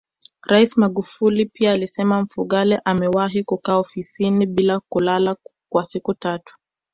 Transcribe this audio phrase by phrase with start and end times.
[0.41, 5.35] Rais Magufuli pia alisema Mfugale amewahi kukaa ofisini bila kulala
[5.69, 6.55] kwa siku tatu